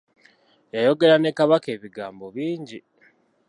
[0.75, 2.79] Yayogera ne Kabaka ebigambo bingi.